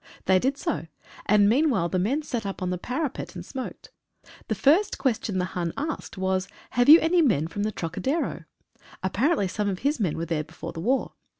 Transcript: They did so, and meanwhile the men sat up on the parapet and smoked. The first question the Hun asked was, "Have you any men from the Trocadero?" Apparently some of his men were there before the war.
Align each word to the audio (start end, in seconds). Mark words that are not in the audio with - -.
They 0.25 0.39
did 0.39 0.57
so, 0.57 0.87
and 1.27 1.47
meanwhile 1.47 1.87
the 1.87 1.99
men 1.99 2.23
sat 2.23 2.43
up 2.43 2.63
on 2.63 2.71
the 2.71 2.79
parapet 2.79 3.35
and 3.35 3.45
smoked. 3.45 3.91
The 4.47 4.55
first 4.55 4.97
question 4.97 5.37
the 5.37 5.45
Hun 5.53 5.73
asked 5.77 6.17
was, 6.17 6.47
"Have 6.71 6.89
you 6.89 6.99
any 7.01 7.21
men 7.21 7.45
from 7.47 7.61
the 7.61 7.71
Trocadero?" 7.71 8.45
Apparently 9.03 9.47
some 9.47 9.69
of 9.69 9.79
his 9.85 9.99
men 9.99 10.17
were 10.17 10.25
there 10.25 10.43
before 10.43 10.73
the 10.73 10.79
war. 10.79 11.13